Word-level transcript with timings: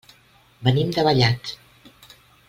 Venim 0.67 0.95
de 0.95 1.03
Vallat. 1.09 1.51